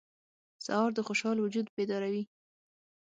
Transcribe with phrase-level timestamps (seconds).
[0.65, 2.23] سهار د خوشحال وجود بیداروي.